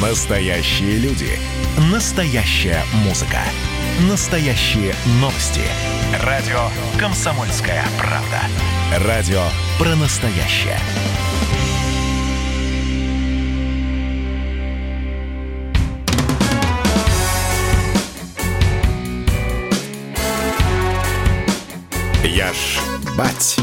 Настоящие 0.00 0.96
люди. 0.96 1.28
Настоящая 1.92 2.82
музыка. 3.04 3.40
Настоящие 4.08 4.94
новости. 5.20 5.60
Радио 6.24 6.58
«Комсомольская 6.98 7.84
правда». 7.98 8.40
Радио 9.06 9.42
про 9.78 9.94
настоящее. 9.96 10.78
Я 22.24 22.54
ж 22.54 22.78
бать. 23.18 23.58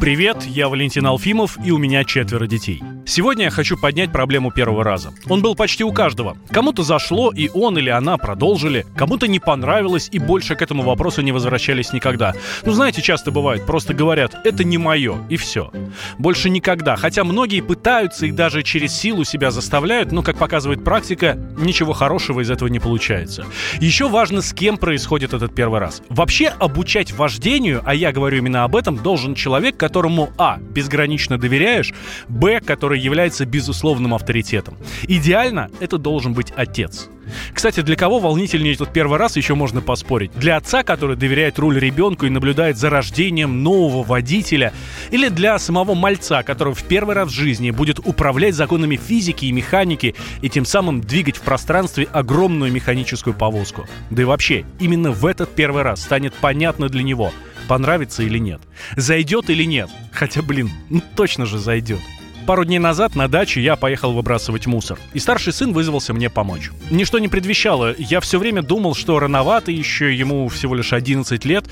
Привет, 0.00 0.42
я 0.42 0.68
Валентин 0.68 1.06
Алфимов, 1.06 1.56
и 1.64 1.70
у 1.70 1.78
меня 1.78 2.02
четверо 2.02 2.48
детей. 2.48 2.82
Сегодня 3.06 3.44
я 3.44 3.50
хочу 3.50 3.76
поднять 3.76 4.10
проблему 4.10 4.50
первого 4.50 4.82
раза. 4.82 5.12
Он 5.28 5.42
был 5.42 5.54
почти 5.54 5.84
у 5.84 5.92
каждого. 5.92 6.38
Кому-то 6.50 6.82
зашло, 6.82 7.30
и 7.30 7.50
он 7.52 7.76
или 7.76 7.90
она 7.90 8.16
продолжили. 8.16 8.86
Кому-то 8.96 9.28
не 9.28 9.38
понравилось, 9.38 10.08
и 10.10 10.18
больше 10.18 10.56
к 10.56 10.62
этому 10.62 10.82
вопросу 10.82 11.20
не 11.20 11.30
возвращались 11.30 11.92
никогда. 11.92 12.34
Ну, 12.64 12.72
знаете, 12.72 13.02
часто 13.02 13.30
бывает, 13.30 13.66
просто 13.66 13.92
говорят, 13.92 14.34
это 14.44 14.64
не 14.64 14.78
мое, 14.78 15.18
и 15.28 15.36
все. 15.36 15.70
Больше 16.18 16.48
никогда. 16.48 16.96
Хотя 16.96 17.24
многие 17.24 17.60
пытаются 17.60 18.24
и 18.24 18.32
даже 18.32 18.62
через 18.62 18.94
силу 18.94 19.24
себя 19.24 19.50
заставляют, 19.50 20.10
но, 20.10 20.22
как 20.22 20.38
показывает 20.38 20.82
практика, 20.82 21.36
ничего 21.58 21.92
хорошего 21.92 22.40
из 22.40 22.50
этого 22.50 22.68
не 22.68 22.78
получается. 22.78 23.44
Еще 23.80 24.08
важно, 24.08 24.40
с 24.40 24.54
кем 24.54 24.78
происходит 24.78 25.34
этот 25.34 25.54
первый 25.54 25.78
раз. 25.78 26.02
Вообще, 26.08 26.48
обучать 26.48 27.12
вождению, 27.12 27.82
а 27.84 27.94
я 27.94 28.12
говорю 28.12 28.38
именно 28.38 28.64
об 28.64 28.74
этом, 28.76 28.96
должен 28.96 29.34
человек, 29.34 29.76
которому 29.76 30.32
а. 30.38 30.56
безгранично 30.58 31.36
доверяешь, 31.36 31.92
б. 32.28 32.60
который 32.60 32.93
является 32.98 33.46
безусловным 33.46 34.14
авторитетом. 34.14 34.76
Идеально 35.02 35.70
это 35.80 35.98
должен 35.98 36.34
быть 36.34 36.52
отец. 36.56 37.08
Кстати, 37.52 37.80
для 37.80 37.96
кого 37.96 38.18
волнительнее 38.18 38.74
этот 38.74 38.92
первый 38.92 39.18
раз 39.18 39.36
еще 39.36 39.54
можно 39.54 39.80
поспорить? 39.80 40.32
Для 40.34 40.56
отца, 40.56 40.82
который 40.82 41.16
доверяет 41.16 41.58
руль 41.58 41.78
ребенку 41.78 42.26
и 42.26 42.30
наблюдает 42.30 42.76
за 42.76 42.90
рождением 42.90 43.62
нового 43.62 44.02
водителя? 44.02 44.72
Или 45.10 45.28
для 45.28 45.58
самого 45.58 45.94
мальца, 45.94 46.42
который 46.42 46.74
в 46.74 46.82
первый 46.84 47.14
раз 47.14 47.28
в 47.28 47.32
жизни 47.32 47.70
будет 47.70 47.98
управлять 47.98 48.54
законами 48.54 48.96
физики 48.96 49.46
и 49.46 49.52
механики 49.52 50.14
и 50.42 50.48
тем 50.48 50.64
самым 50.64 51.00
двигать 51.00 51.36
в 51.36 51.42
пространстве 51.42 52.08
огромную 52.12 52.72
механическую 52.72 53.34
повозку? 53.34 53.86
Да 54.10 54.22
и 54.22 54.26
вообще, 54.26 54.64
именно 54.78 55.10
в 55.10 55.26
этот 55.26 55.54
первый 55.54 55.82
раз 55.82 56.02
станет 56.02 56.34
понятно 56.34 56.88
для 56.88 57.02
него, 57.02 57.32
понравится 57.68 58.22
или 58.22 58.38
нет. 58.38 58.60
Зайдет 58.96 59.50
или 59.50 59.64
нет. 59.64 59.88
Хотя, 60.12 60.42
блин, 60.42 60.70
ну 60.90 61.02
точно 61.16 61.46
же 61.46 61.58
зайдет. 61.58 62.00
Пару 62.46 62.66
дней 62.66 62.78
назад 62.78 63.14
на 63.14 63.26
даче 63.26 63.62
я 63.62 63.74
поехал 63.74 64.12
выбрасывать 64.12 64.66
мусор, 64.66 64.98
и 65.14 65.18
старший 65.18 65.54
сын 65.54 65.72
вызвался 65.72 66.12
мне 66.12 66.28
помочь. 66.28 66.70
Ничто 66.90 67.18
не 67.18 67.28
предвещало, 67.28 67.94
я 67.96 68.20
все 68.20 68.38
время 68.38 68.60
думал, 68.62 68.94
что 68.94 69.18
рановато 69.18 69.72
еще, 69.72 70.14
ему 70.14 70.48
всего 70.48 70.74
лишь 70.74 70.92
11 70.92 71.42
лет, 71.46 71.64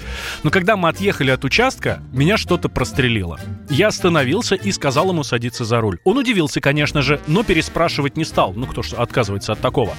но 0.42 0.50
когда 0.50 0.78
мы 0.78 0.88
отъехали 0.88 1.30
от 1.30 1.44
участка, 1.44 2.02
меня 2.12 2.38
что-то 2.38 2.70
прострелило. 2.70 3.38
Я 3.68 3.88
остановился 3.88 4.54
и 4.54 4.72
сказал 4.72 5.10
ему 5.10 5.24
садиться 5.24 5.66
за 5.66 5.78
руль. 5.78 5.98
Он 6.04 6.16
удивился, 6.16 6.62
конечно 6.62 7.02
же, 7.02 7.20
но 7.26 7.42
переспрашивать 7.42 8.16
не 8.16 8.24
стал, 8.24 8.54
ну 8.54 8.66
кто 8.66 8.82
ж 8.82 8.94
отказывается 8.94 9.52
от 9.52 9.60
такого. 9.60 9.94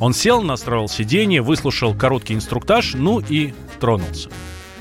Он 0.00 0.14
сел, 0.14 0.40
настроил 0.40 0.88
сиденье, 0.88 1.42
выслушал 1.42 1.94
короткий 1.94 2.32
инструктаж, 2.32 2.94
ну 2.94 3.20
и 3.20 3.52
тронулся. 3.78 4.30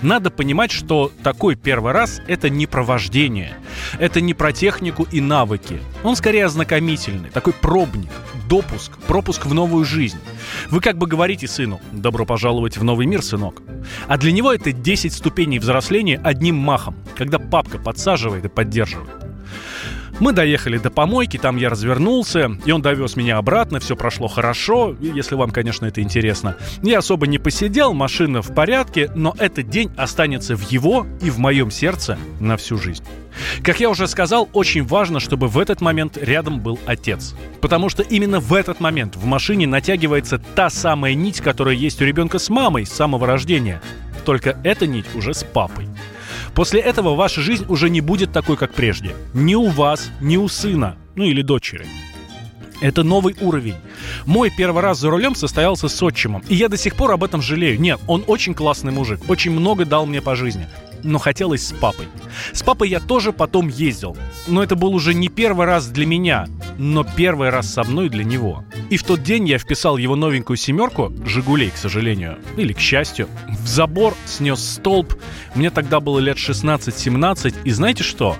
Надо 0.03 0.29
понимать, 0.29 0.71
что 0.71 1.13
такой 1.23 1.55
первый 1.55 1.93
раз— 1.93 2.21
это 2.27 2.49
не 2.49 2.67
про 2.67 2.83
вождение, 2.83 3.55
это 3.99 4.19
не 4.19 4.33
про 4.33 4.51
технику 4.51 5.07
и 5.09 5.21
навыки. 5.21 5.81
Он 6.03 6.17
скорее 6.17 6.45
ознакомительный, 6.45 7.29
такой 7.29 7.53
пробник, 7.53 8.11
допуск, 8.49 8.97
пропуск 9.07 9.45
в 9.45 9.53
новую 9.53 9.85
жизнь. 9.85 10.19
Вы 10.69 10.81
как 10.81 10.97
бы 10.97 11.07
говорите 11.07 11.47
сыну 11.47 11.79
«добро 11.93 12.25
пожаловать 12.25 12.77
в 12.77 12.83
новый 12.83 13.05
мир, 13.05 13.21
сынок». 13.23 13.61
А 14.07 14.17
для 14.17 14.33
него 14.33 14.52
это 14.52 14.73
10 14.73 15.13
ступеней 15.13 15.59
взросления 15.59 16.19
одним 16.21 16.55
махом, 16.55 16.97
когда 17.15 17.39
папка 17.39 17.77
подсаживает 17.77 18.43
и 18.43 18.49
поддерживает. 18.49 19.23
Мы 20.19 20.31
доехали 20.31 20.77
до 20.77 20.89
помойки, 20.89 21.37
там 21.37 21.57
я 21.57 21.69
развернулся, 21.69 22.57
и 22.65 22.71
он 22.71 22.81
довез 22.81 23.15
меня 23.15 23.37
обратно, 23.37 23.79
все 23.79 23.95
прошло 23.95 24.27
хорошо, 24.27 24.95
если 24.99 25.35
вам, 25.35 25.51
конечно, 25.51 25.85
это 25.85 26.01
интересно. 26.01 26.55
Я 26.81 26.99
особо 26.99 27.27
не 27.27 27.39
посидел, 27.39 27.93
машина 27.93 28.41
в 28.41 28.53
порядке, 28.53 29.11
но 29.15 29.35
этот 29.39 29.69
день 29.69 29.91
останется 29.97 30.55
в 30.55 30.71
его 30.71 31.07
и 31.21 31.29
в 31.29 31.39
моем 31.39 31.71
сердце 31.71 32.17
на 32.39 32.57
всю 32.57 32.77
жизнь. 32.77 33.03
Как 33.63 33.79
я 33.79 33.89
уже 33.89 34.07
сказал, 34.07 34.47
очень 34.53 34.83
важно, 34.83 35.19
чтобы 35.19 35.47
в 35.47 35.57
этот 35.57 35.81
момент 35.81 36.17
рядом 36.17 36.59
был 36.59 36.80
отец. 36.85 37.35
Потому 37.61 37.89
что 37.89 38.03
именно 38.03 38.39
в 38.39 38.53
этот 38.53 38.80
момент 38.80 39.15
в 39.15 39.25
машине 39.25 39.65
натягивается 39.65 40.39
та 40.55 40.69
самая 40.69 41.15
нить, 41.15 41.41
которая 41.41 41.75
есть 41.75 42.01
у 42.01 42.05
ребенка 42.05 42.37
с 42.37 42.49
мамой 42.49 42.85
с 42.85 42.91
самого 42.91 43.25
рождения. 43.25 43.81
Только 44.25 44.57
эта 44.63 44.85
нить 44.87 45.05
уже 45.15 45.33
с 45.33 45.43
папой. 45.43 45.87
После 46.55 46.80
этого 46.80 47.15
ваша 47.15 47.41
жизнь 47.41 47.65
уже 47.67 47.89
не 47.89 48.02
будет 48.02 48.31
такой, 48.31 48.58
как 48.58 48.73
прежде. 48.73 49.15
Ни 49.33 49.55
у 49.55 49.67
вас, 49.67 50.11
ни 50.21 50.37
у 50.37 50.47
сына, 50.47 50.97
ну 51.15 51.23
или 51.23 51.41
дочери. 51.41 51.87
Это 52.81 53.03
новый 53.03 53.36
уровень. 53.39 53.75
Мой 54.25 54.52
первый 54.55 54.83
раз 54.83 54.99
за 54.99 55.09
рулем 55.09 55.36
состоялся 55.36 55.87
с 55.87 56.03
отчимом, 56.03 56.43
и 56.49 56.55
я 56.55 56.67
до 56.69 56.77
сих 56.77 56.95
пор 56.95 57.11
об 57.11 57.23
этом 57.23 57.42
жалею. 57.42 57.80
Нет, 57.80 57.99
он 58.08 58.23
очень 58.27 58.53
классный 58.53 58.92
мужик, 58.92 59.21
очень 59.30 59.52
много 59.52 59.86
дал 59.86 60.05
мне 60.05 60.21
по 60.21 60.36
жизни 60.36 60.67
но 61.03 61.19
хотелось 61.19 61.67
с 61.67 61.73
папой. 61.73 62.08
С 62.53 62.63
папой 62.63 62.89
я 62.89 62.99
тоже 62.99 63.33
потом 63.33 63.67
ездил, 63.67 64.17
но 64.47 64.63
это 64.63 64.75
был 64.75 64.95
уже 64.95 65.13
не 65.13 65.27
первый 65.27 65.65
раз 65.65 65.87
для 65.87 66.05
меня, 66.05 66.47
но 66.77 67.03
первый 67.03 67.49
раз 67.49 67.71
со 67.71 67.83
мной 67.83 68.09
для 68.09 68.23
него. 68.23 68.63
И 68.93 68.98
в 68.98 69.02
тот 69.02 69.23
день 69.23 69.49
я 69.49 69.58
вписал 69.58 69.98
его 69.98 70.15
новенькую 70.15 70.55
семерку, 70.55 71.11
«Жигулей», 71.26 71.71
к 71.71 71.77
сожалению, 71.77 72.37
или 72.58 72.73
к 72.73 72.80
счастью, 72.80 73.27
в 73.48 73.67
забор, 73.67 74.14
снес 74.27 74.64
столб. 74.64 75.15
Мне 75.55 75.71
тогда 75.71 75.99
было 75.99 76.20
лет 76.20 76.37
16-17, 76.37 77.55
и 77.64 77.71
знаете 77.71 78.04
что? 78.04 78.37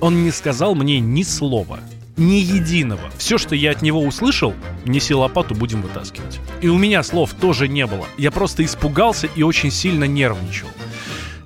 Он 0.00 0.22
не 0.22 0.30
сказал 0.30 0.74
мне 0.74 1.00
ни 1.00 1.22
слова 1.22 1.80
ни 2.18 2.34
единого. 2.34 3.10
Все, 3.16 3.38
что 3.38 3.54
я 3.54 3.70
от 3.70 3.80
него 3.80 4.04
услышал, 4.04 4.52
неси 4.84 5.14
лопату, 5.14 5.54
будем 5.54 5.80
вытаскивать. 5.80 6.38
И 6.60 6.68
у 6.68 6.76
меня 6.76 7.02
слов 7.02 7.32
тоже 7.32 7.66
не 7.66 7.86
было. 7.86 8.04
Я 8.18 8.30
просто 8.30 8.62
испугался 8.62 9.26
и 9.34 9.42
очень 9.42 9.70
сильно 9.70 10.04
нервничал. 10.04 10.68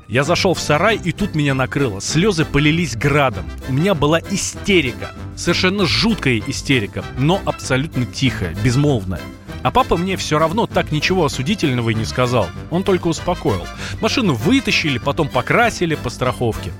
Я 0.08 0.24
зашел 0.24 0.54
в 0.54 0.60
сарай, 0.60 0.96
и 1.02 1.12
тут 1.12 1.36
меня 1.36 1.54
накрыло. 1.54 2.00
Слезы 2.00 2.44
полились 2.44 2.96
градом. 2.96 3.44
У 3.68 3.72
меня 3.72 3.94
была 3.94 4.18
истерика. 4.18 5.12
Совершенно 5.38 5.86
жуткая 5.86 6.42
истерика, 6.48 7.04
но 7.16 7.40
абсолютно 7.44 8.04
тихая, 8.04 8.56
безмолвная. 8.64 9.20
А 9.62 9.70
папа 9.70 9.96
мне 9.96 10.16
все 10.16 10.36
равно 10.36 10.66
так 10.66 10.90
ничего 10.90 11.24
осудительного 11.24 11.90
и 11.90 11.94
не 11.94 12.04
сказал. 12.04 12.48
Он 12.70 12.82
только 12.82 13.06
успокоил. 13.06 13.64
Машину 14.00 14.34
вытащили, 14.34 14.98
потом 14.98 15.28
покрасили 15.28 15.94
по 15.94 16.10
страховке. 16.10 16.72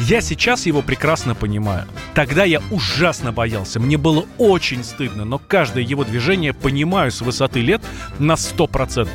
Я 0.00 0.20
сейчас 0.20 0.66
его 0.66 0.82
прекрасно 0.82 1.36
понимаю. 1.36 1.86
Тогда 2.12 2.42
я 2.42 2.60
ужасно 2.72 3.30
боялся, 3.30 3.78
мне 3.78 3.96
было 3.96 4.26
очень 4.36 4.82
стыдно, 4.82 5.24
но 5.24 5.38
каждое 5.38 5.84
его 5.84 6.02
движение 6.02 6.52
понимаю 6.52 7.12
с 7.12 7.20
высоты 7.20 7.60
лет 7.60 7.82
на 8.18 8.32
100%. 8.32 9.08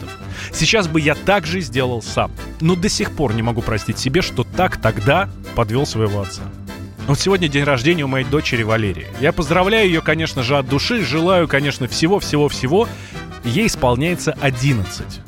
Сейчас 0.54 0.88
бы 0.88 1.02
я 1.02 1.16
так 1.16 1.46
же 1.46 1.60
сделал 1.60 2.02
сам. 2.02 2.32
Но 2.62 2.76
до 2.76 2.88
сих 2.88 3.12
пор 3.12 3.34
не 3.34 3.42
могу 3.42 3.62
простить 3.62 4.00
себе, 4.00 4.22
что 4.22 4.46
так 4.46 4.78
тогда 4.78 5.30
подвел 5.56 5.86
своего 5.86 6.22
отца. 6.22 6.44
Вот 7.08 7.18
сегодня 7.18 7.48
день 7.48 7.64
рождения 7.64 8.04
у 8.04 8.10
моей 8.10 8.26
дочери 8.26 8.64
Валерии. 8.64 9.08
Я 9.22 9.32
поздравляю 9.32 9.88
ее, 9.88 10.02
конечно 10.02 10.44
же, 10.44 10.58
от 10.58 10.68
души. 10.68 11.06
Желаю, 11.06 11.48
конечно, 11.48 11.88
всего-всего-всего. 11.88 12.90
Ей 13.46 13.68
исполняется 13.68 14.38
11. 14.42 15.22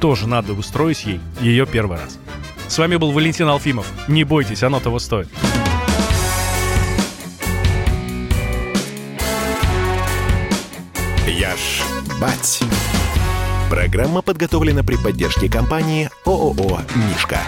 Тоже 0.00 0.26
надо 0.26 0.54
устроить 0.54 1.04
ей 1.04 1.20
ее 1.42 1.66
первый 1.66 1.98
раз. 1.98 2.18
С 2.66 2.78
вами 2.78 2.96
был 2.96 3.12
Валентин 3.12 3.46
Алфимов. 3.46 3.86
Не 4.08 4.24
бойтесь, 4.24 4.62
оно 4.62 4.80
того 4.80 4.98
стоит. 4.98 5.28
Я 11.26 11.54
ж 11.56 11.82
бать. 12.18 12.60
Программа 13.68 14.22
подготовлена 14.22 14.82
при 14.82 14.96
поддержке 14.96 15.50
компании 15.50 16.08
ООО 16.24 16.80
«Мишка». 16.94 17.40